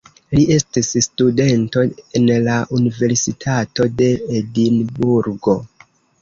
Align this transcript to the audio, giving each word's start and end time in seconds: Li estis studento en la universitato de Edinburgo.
Li 0.35 0.43
estis 0.53 0.87
studento 1.07 1.83
en 2.19 2.25
la 2.47 2.55
universitato 2.79 3.87
de 4.01 4.09
Edinburgo. 4.41 5.57